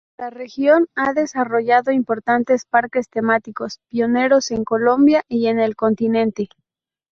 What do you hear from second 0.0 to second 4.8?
La región ha desarrollado importantes parques temáticos, pioneros en